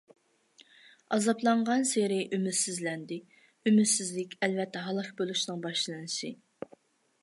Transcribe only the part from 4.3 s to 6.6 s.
ئەلۋەتتە ھالاك بولۇشنىڭ باشلىنىشى.